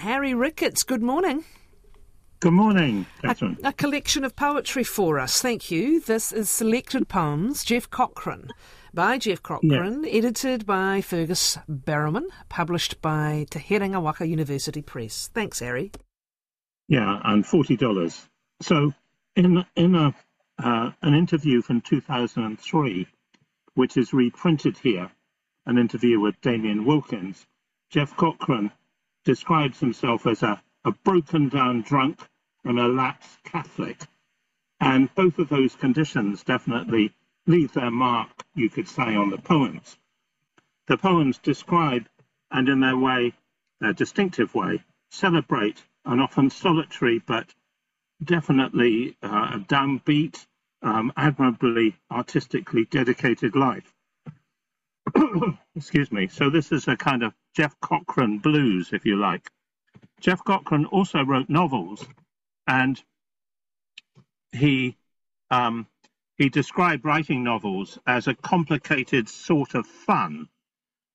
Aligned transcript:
Harry 0.00 0.32
Ricketts, 0.32 0.82
good 0.82 1.02
morning. 1.02 1.44
Good 2.40 2.54
morning, 2.54 3.04
Catherine. 3.20 3.58
A, 3.62 3.68
a, 3.68 3.72
collection 3.74 4.24
of 4.24 4.34
poetry 4.34 4.82
for 4.82 5.18
us, 5.18 5.42
thank 5.42 5.70
you. 5.70 6.00
This 6.00 6.32
is 6.32 6.48
Selected 6.48 7.06
Poems, 7.06 7.62
Geoff 7.64 7.90
Cochrane, 7.90 8.48
by 8.94 9.18
Geoff 9.18 9.42
Cochrane, 9.42 10.04
yes. 10.04 10.14
edited 10.14 10.64
by 10.64 11.02
Fergus 11.02 11.58
Barrowman, 11.68 12.24
published 12.48 13.02
by 13.02 13.44
Te 13.50 13.58
Herenga 13.58 14.00
Waka 14.00 14.26
University 14.26 14.80
Press. 14.80 15.28
Thanks, 15.34 15.58
Harry. 15.60 15.92
Yeah, 16.88 17.20
and 17.22 17.44
$40. 17.44 18.26
So, 18.62 18.94
in, 19.36 19.62
in 19.76 19.94
a, 19.96 20.14
uh, 20.58 20.92
an 21.02 21.12
interview 21.12 21.60
from 21.60 21.82
2003, 21.82 23.06
which 23.74 23.98
is 23.98 24.14
reprinted 24.14 24.78
here, 24.78 25.10
an 25.66 25.76
interview 25.76 26.18
with 26.18 26.40
Damien 26.40 26.86
Wilkins, 26.86 27.46
Geoff 27.90 28.16
Cochrane 28.16 28.72
describes 29.24 29.80
himself 29.80 30.26
as 30.26 30.42
a, 30.42 30.62
a 30.84 30.92
broken 30.92 31.48
down 31.48 31.82
drunk 31.82 32.20
and 32.64 32.78
a 32.78 32.88
lapsed 32.88 33.42
Catholic. 33.44 34.02
And 34.80 35.14
both 35.14 35.38
of 35.38 35.48
those 35.48 35.74
conditions 35.76 36.42
definitely 36.42 37.14
leave 37.46 37.72
their 37.72 37.90
mark, 37.90 38.44
you 38.54 38.70
could 38.70 38.88
say, 38.88 39.14
on 39.14 39.30
the 39.30 39.38
poems. 39.38 39.98
The 40.86 40.96
poems 40.96 41.38
describe, 41.38 42.08
and 42.50 42.68
in 42.68 42.80
their 42.80 42.96
way, 42.96 43.32
their 43.80 43.92
distinctive 43.92 44.54
way, 44.54 44.82
celebrate 45.10 45.82
an 46.04 46.20
often 46.20 46.50
solitary 46.50 47.18
but 47.18 47.54
definitely 48.22 49.16
uh, 49.22 49.58
downbeat, 49.58 50.46
um, 50.82 51.12
admirably 51.16 51.96
artistically 52.10 52.84
dedicated 52.86 53.54
life. 53.54 53.92
Excuse 55.76 56.10
me. 56.12 56.28
So 56.28 56.50
this 56.50 56.72
is 56.72 56.88
a 56.88 56.96
kind 56.96 57.22
of 57.22 57.32
Geoff 57.56 57.78
Cochrane 57.80 58.38
blues, 58.38 58.92
if 58.92 59.04
you 59.04 59.16
like. 59.16 59.50
Geoff 60.20 60.44
Cochrane 60.44 60.84
also 60.84 61.24
wrote 61.24 61.48
novels, 61.48 62.06
and 62.66 63.02
he 64.52 64.96
um, 65.50 65.86
he 66.36 66.48
described 66.48 67.04
writing 67.04 67.42
novels 67.42 67.98
as 68.06 68.28
a 68.28 68.34
complicated 68.34 69.28
sort 69.28 69.74
of 69.74 69.86
fun, 69.86 70.48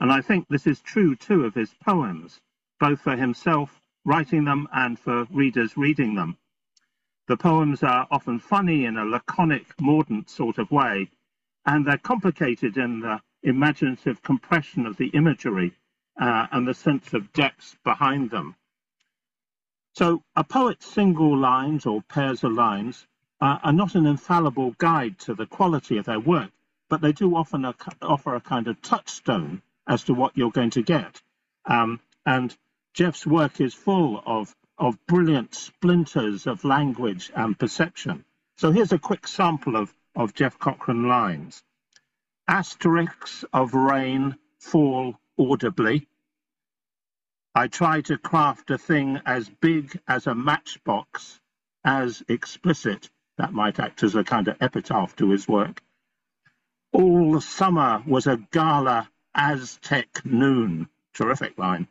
and 0.00 0.10
I 0.10 0.22
think 0.22 0.48
this 0.48 0.66
is 0.66 0.80
true 0.80 1.14
too 1.16 1.44
of 1.44 1.54
his 1.54 1.74
poems, 1.74 2.40
both 2.80 3.02
for 3.02 3.14
himself 3.14 3.82
writing 4.04 4.44
them 4.44 4.68
and 4.72 4.98
for 4.98 5.24
readers 5.24 5.76
reading 5.76 6.14
them. 6.14 6.38
The 7.28 7.36
poems 7.36 7.82
are 7.82 8.08
often 8.10 8.38
funny 8.38 8.86
in 8.86 8.96
a 8.96 9.04
laconic, 9.04 9.80
mordant 9.80 10.30
sort 10.30 10.58
of 10.58 10.70
way, 10.70 11.10
and 11.66 11.86
they're 11.86 11.98
complicated 11.98 12.78
in 12.78 13.00
the 13.00 13.20
imaginative 13.42 14.22
compression 14.22 14.86
of 14.86 14.96
the 14.96 15.08
imagery 15.08 15.74
uh, 16.20 16.46
and 16.52 16.66
the 16.66 16.74
sense 16.74 17.12
of 17.14 17.32
depth 17.32 17.76
behind 17.84 18.30
them. 18.30 18.54
So, 19.94 20.22
a 20.34 20.42
poet's 20.42 20.86
single 20.86 21.36
lines 21.36 21.84
or 21.84 22.00
pairs 22.02 22.44
of 22.44 22.52
lines 22.52 23.06
uh, 23.40 23.58
are 23.62 23.72
not 23.72 23.94
an 23.94 24.06
infallible 24.06 24.74
guide 24.78 25.18
to 25.20 25.34
the 25.34 25.46
quality 25.46 25.98
of 25.98 26.06
their 26.06 26.20
work, 26.20 26.50
but 26.88 27.02
they 27.02 27.12
do 27.12 27.36
often 27.36 27.64
a, 27.64 27.74
offer 28.00 28.34
a 28.34 28.40
kind 28.40 28.68
of 28.68 28.80
touchstone 28.80 29.60
as 29.86 30.04
to 30.04 30.14
what 30.14 30.36
you're 30.36 30.50
going 30.50 30.70
to 30.70 30.82
get. 30.82 31.20
Um, 31.66 32.00
and 32.24 32.56
Geoff's 32.94 33.26
work 33.26 33.60
is 33.60 33.74
full 33.74 34.22
of, 34.24 34.56
of 34.78 35.04
brilliant 35.06 35.54
splinters 35.54 36.46
of 36.46 36.64
language 36.64 37.30
and 37.34 37.58
perception. 37.58 38.24
So, 38.56 38.70
here's 38.70 38.92
a 38.92 38.98
quick 38.98 39.28
sample 39.28 39.76
of, 39.76 39.94
of 40.16 40.34
Geoff 40.34 40.58
Cochrane 40.58 41.06
lines. 41.06 41.62
Asterisks 42.48 43.44
of 43.52 43.74
rain 43.74 44.36
fall 44.58 45.18
audibly. 45.38 46.08
I 47.54 47.68
try 47.68 48.00
to 48.02 48.16
craft 48.16 48.70
a 48.70 48.78
thing 48.78 49.20
as 49.26 49.48
big 49.48 50.00
as 50.08 50.26
a 50.26 50.34
matchbox, 50.34 51.40
as 51.84 52.22
explicit. 52.28 53.10
That 53.38 53.52
might 53.52 53.78
act 53.78 54.02
as 54.02 54.14
a 54.14 54.24
kind 54.24 54.48
of 54.48 54.56
epitaph 54.60 55.16
to 55.16 55.30
his 55.30 55.48
work. 55.48 55.82
All 56.92 57.40
summer 57.40 58.02
was 58.06 58.26
a 58.26 58.36
gala 58.52 59.10
Aztec 59.34 60.24
noon. 60.24 60.88
Terrific 61.14 61.58
line. 61.58 61.88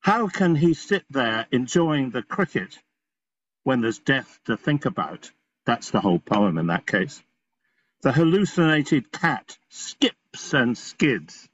How 0.00 0.28
can 0.28 0.54
he 0.54 0.74
sit 0.74 1.04
there 1.10 1.46
enjoying 1.50 2.10
the 2.10 2.22
cricket 2.22 2.78
when 3.64 3.80
there's 3.80 3.98
death 3.98 4.38
to 4.44 4.56
think 4.56 4.84
about? 4.86 5.30
That's 5.64 5.90
the 5.90 6.00
whole 6.00 6.20
poem 6.20 6.58
in 6.58 6.68
that 6.68 6.86
case. 6.86 7.22
The 8.02 8.12
hallucinated 8.12 9.10
cat 9.10 9.58
skips 9.68 10.54
and 10.54 10.78
skids. 10.78 11.48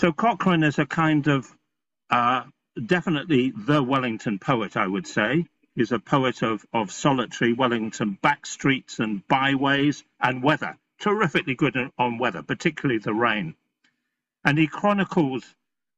So 0.00 0.12
Cochrane 0.12 0.62
is 0.62 0.78
a 0.78 0.86
kind 0.86 1.26
of 1.26 1.46
uh, 2.08 2.44
definitely 2.86 3.52
the 3.54 3.82
Wellington 3.82 4.38
poet, 4.38 4.74
I 4.74 4.86
would 4.86 5.06
say. 5.06 5.44
He's 5.74 5.92
a 5.92 5.98
poet 5.98 6.40
of, 6.40 6.64
of 6.72 6.90
solitary 6.90 7.52
Wellington 7.52 8.16
back 8.22 8.46
streets 8.46 8.98
and 8.98 9.28
byways 9.28 10.02
and 10.18 10.42
weather. 10.42 10.78
Terrifically 11.00 11.54
good 11.54 11.76
on 11.98 12.16
weather, 12.16 12.42
particularly 12.42 12.98
the 12.98 13.12
rain. 13.12 13.56
And 14.42 14.56
he 14.56 14.68
chronicles 14.68 15.44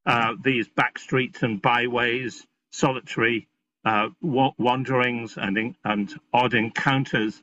uh, 0.04 0.34
these 0.42 0.66
back 0.66 0.98
streets 0.98 1.44
and 1.44 1.62
byways, 1.62 2.44
solitary 2.72 3.46
uh, 3.84 4.08
wanderings 4.20 5.36
and, 5.36 5.76
and 5.84 6.12
odd 6.32 6.54
encounters 6.54 7.40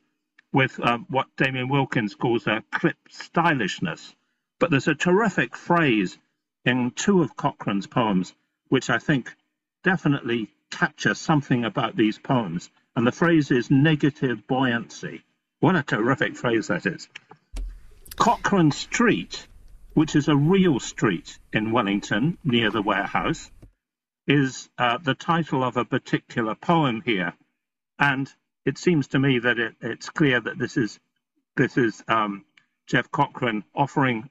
with 0.51 0.77
uh, 0.77 0.97
what 1.07 1.27
Damien 1.37 1.69
Wilkins 1.69 2.15
calls 2.15 2.47
a 2.47 2.65
clip 2.69 2.97
stylishness. 3.09 4.13
But 4.59 4.71
there's 4.71 4.89
a 4.89 4.93
terrific 4.93 5.55
phrase 5.55 6.17
in 6.65 6.91
two 6.91 7.21
of 7.21 7.35
Cochrane's 7.35 7.87
poems, 7.87 8.33
which 8.67 8.89
I 8.89 8.99
think 8.99 9.33
definitely 9.83 10.49
capture 10.71 11.13
something 11.13 11.65
about 11.65 11.95
these 11.95 12.17
poems. 12.17 12.69
And 12.95 13.05
the 13.05 13.11
phrase 13.11 13.51
is 13.51 13.71
negative 13.71 14.45
buoyancy. 14.47 15.23
What 15.59 15.75
a 15.75 15.83
terrific 15.83 16.35
phrase 16.35 16.67
that 16.67 16.85
is. 16.85 17.07
Cochrane 18.15 18.71
Street, 18.71 19.47
which 19.93 20.15
is 20.15 20.27
a 20.27 20.35
real 20.35 20.79
street 20.79 21.39
in 21.53 21.71
Wellington 21.71 22.37
near 22.43 22.69
the 22.69 22.81
warehouse, 22.81 23.49
is 24.27 24.69
uh, 24.77 24.97
the 24.97 25.15
title 25.15 25.63
of 25.63 25.77
a 25.77 25.85
particular 25.85 26.55
poem 26.55 27.01
here. 27.05 27.33
And 27.97 28.31
it 28.65 28.77
seems 28.77 29.07
to 29.09 29.19
me 29.19 29.39
that 29.39 29.57
it, 29.57 29.75
it's 29.81 30.09
clear 30.09 30.39
that 30.39 30.57
this 30.57 30.77
is 30.77 30.99
this 31.55 31.77
is 31.77 32.03
um, 32.07 32.45
Geoff 32.87 33.11
Cochrane 33.11 33.63
offering 33.75 34.29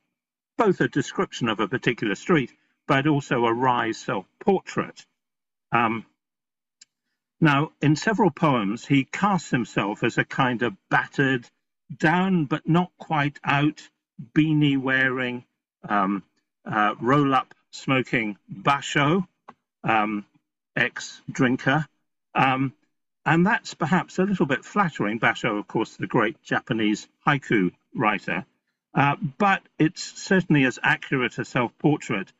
both 0.59 0.83
a 0.83 0.89
description 0.89 1.49
of 1.49 1.61
a 1.61 1.69
particular 1.69 2.15
street, 2.15 2.53
but 2.87 3.07
also 3.07 3.47
a 3.47 3.53
wry 3.53 3.93
self-portrait. 3.93 5.07
Um, 5.73 6.05
now, 7.41 7.71
in 7.81 7.97
several 7.97 8.31
poems, 8.31 8.85
he 8.85 9.05
casts 9.05 9.51
himself 9.51 10.03
as 10.03 10.19
a 10.19 10.25
kind 10.25 10.63
of 10.63 10.75
battered, 10.91 11.49
down 11.97 12.47
but 12.47 12.69
not 12.69 12.91
quite 12.99 13.39
out, 13.45 13.81
beanie 14.35 14.77
wearing, 14.77 15.45
um, 15.89 16.25
uh, 16.65 16.95
roll 17.01 17.33
up 17.35 17.55
smoking 17.71 18.37
basho, 18.53 19.27
um, 19.85 20.27
ex 20.75 21.23
drinker. 21.31 21.87
Um, 22.35 22.75
and 23.25 23.47
that's 23.47 23.75
perhaps 23.75 24.19
a 24.19 24.25
little 24.25 24.47
bit 24.47 24.65
flattering. 24.65 25.21
Basho, 25.21 25.59
of 25.59 25.69
course, 25.69 25.97
the 25.97 26.07
great 26.07 26.43
Japanese 26.43 27.09
haiku 27.27 27.73
writer. 27.95 28.47
Uh, 28.99 29.15
but 29.39 29.63
it's 29.79 30.03
certainly 30.21 30.65
as 30.65 30.77
accurate 30.83 31.39
a 31.39 31.45
self 31.45 31.71
portrait 31.79 32.33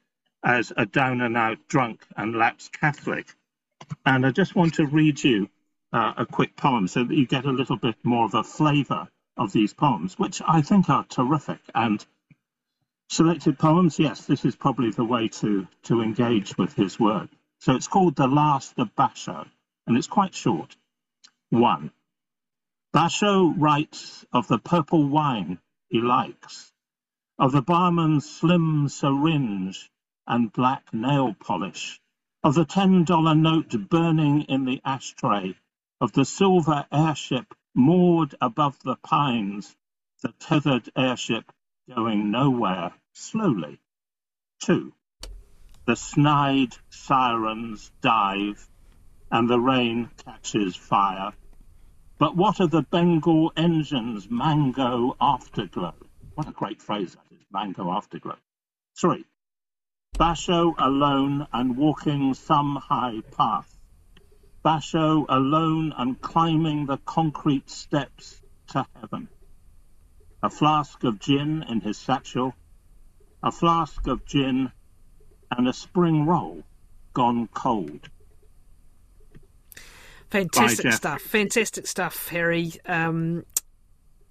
as 0.43 0.73
a 0.77 0.87
down 0.87 1.21
and 1.21 1.37
out 1.37 1.57
drunk 1.69 2.05
and 2.17 2.35
lapsed 2.35 2.73
Catholic. 2.73 3.33
And 4.05 4.27
I 4.27 4.33
just 4.33 4.57
want 4.57 4.75
to 4.75 4.87
read 4.87 5.23
you 5.23 5.49
uh, 5.93 6.15
a 6.17 6.27
quick 6.27 6.57
poem 6.57 6.89
so 6.89 7.05
that 7.05 7.15
you 7.15 7.29
get 7.29 7.45
a 7.45 7.53
little 7.53 7.77
bit 7.77 7.95
more 8.03 8.25
of 8.25 8.35
a 8.35 8.43
flavour 8.43 9.07
of 9.37 9.53
these 9.53 9.73
poems, 9.73 10.19
which 10.19 10.43
I 10.45 10.63
think 10.63 10.91
are 10.91 11.05
terrific. 11.05 11.61
And 11.77 12.05
selected 13.09 13.57
poems, 13.57 14.01
yes, 14.01 14.27
this 14.27 14.45
is 14.45 14.57
probably 14.57 14.91
the 14.91 15.05
way 15.05 15.29
to, 15.29 15.69
to 15.85 16.03
engage 16.03 16.59
with 16.59 16.75
his 16.75 16.99
work. 16.99 17.29
So 17.61 17.77
it's 17.77 17.87
called 17.87 18.17
The 18.17 18.27
Last 18.27 18.75
of 18.81 18.93
Basho 18.97 19.47
and 19.87 19.97
it's 19.97 20.09
quite 20.09 20.35
short. 20.35 20.75
1. 21.51 21.93
Basho 22.93 23.55
writes 23.57 24.27
of 24.33 24.49
the 24.49 24.59
purple 24.59 25.07
wine 25.07 25.61
he 25.89 26.01
likes, 26.01 26.73
of 27.39 27.53
the 27.53 27.63
barman's 27.63 28.29
slim 28.29 28.89
syringe 28.89 29.91
and 30.27 30.53
black 30.53 30.93
nail 30.93 31.35
polish, 31.35 32.01
of 32.43 32.55
the 32.55 32.67
$10 32.67 33.39
note 33.39 33.89
burning 33.89 34.43
in 34.43 34.65
the 34.65 34.81
ashtray, 34.85 35.55
of 36.01 36.13
the 36.13 36.25
silver 36.25 36.87
airship 36.93 37.55
moored 37.75 38.35
above 38.41 38.79
the 38.83 38.97
pines, 38.97 39.77
the 40.23 40.33
tethered 40.39 40.91
airship 40.97 41.53
going 41.89 42.31
nowhere 42.31 42.93
slowly. 43.13 43.81
2. 44.61 44.93
The 45.87 45.97
snide 45.97 46.77
sirens 46.91 47.91
dive 48.03 48.69
and 49.31 49.49
the 49.49 49.61
rain 49.61 50.11
catches 50.25 50.77
fire. 50.77 51.33
But 52.19 52.35
what 52.35 52.59
of 52.59 52.73
the 52.73 52.83
Bengal 52.83 53.53
engine's 53.57 54.29
mango 54.29 55.17
afterglow? 55.21 55.95
What 56.35 56.49
a 56.49 56.53
great 56.53 56.83
phrase 56.83 57.15
that 57.15 57.33
is, 57.33 57.47
mango 57.53 57.93
afterglow. 57.93 58.39
Three, 59.01 59.25
Basho 60.19 60.75
alone 60.79 61.47
and 61.53 61.77
walking 61.77 62.35
some 62.35 62.75
high 62.75 63.21
path. 63.37 63.79
Basho 64.65 65.27
alone 65.29 65.95
and 65.97 66.21
climbing 66.21 66.87
the 66.87 66.99
concrete 66.99 67.71
steps 67.71 68.43
to 68.69 68.85
heaven. 68.97 69.29
A 70.43 70.51
flask 70.51 71.05
of 71.05 71.21
gin 71.21 71.63
in 71.63 71.81
his 71.83 71.99
satchel, 71.99 72.53
a 73.45 73.53
flask 73.53 74.09
of 74.09 74.27
gin 74.27 74.73
and 75.53 75.69
a 75.69 75.73
spring 75.73 76.27
roll 76.27 76.65
gone 77.13 77.47
cold. 77.55 78.11
Fantastic 80.31 80.93
stuff. 80.93 81.23
Fantastic 81.23 81.87
stuff, 81.87 82.29
Harry. 82.29 82.73
Um, 82.87 83.45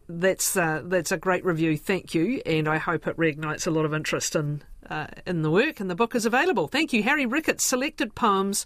that's 0.08 0.56
uh, 0.56 0.82
that's 0.86 1.12
a 1.12 1.18
great 1.18 1.44
review. 1.44 1.78
Thank 1.78 2.14
you, 2.14 2.42
and 2.46 2.68
I 2.68 2.78
hope 2.78 3.08
it 3.08 3.18
reignites 3.18 3.68
a 3.68 3.72
lot 3.72 3.86
of 3.86 3.94
interest 3.94 4.36
in 4.36 4.62
uh, 4.90 5.08
in 5.26 5.42
the 5.42 5.52
work. 5.52 5.80
And 5.80 5.90
the 5.90 5.96
book 5.96 6.16
is 6.16 6.26
available. 6.26 6.68
Thank 6.68 6.94
you, 6.94 7.04
Harry 7.04 7.26
Ricketts. 7.26 7.66
Selected 7.66 8.16
poems. 8.16 8.66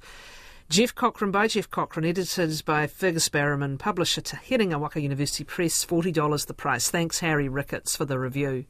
Geoff 0.69 0.95
Cochrane 0.95 1.31
by 1.31 1.47
Geoff 1.47 1.69
Cochrane, 1.69 2.05
edited 2.05 2.63
by 2.63 2.87
Fergus 2.87 3.27
Barrowman, 3.27 3.77
publisher 3.77 4.21
Te 4.21 4.37
Herenga 4.37 4.79
Waka 4.79 5.01
University 5.01 5.43
Press, 5.43 5.85
$40 5.85 6.45
the 6.45 6.53
price. 6.53 6.89
Thanks, 6.89 7.19
Harry 7.19 7.49
Ricketts, 7.49 7.97
for 7.97 8.05
the 8.05 8.17
review. 8.17 8.51